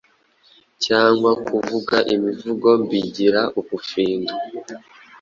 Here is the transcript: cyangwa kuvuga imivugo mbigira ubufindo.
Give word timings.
cyangwa 0.85 1.31
kuvuga 1.47 1.95
imivugo 2.15 2.67
mbigira 2.83 3.41
ubufindo. 3.59 4.33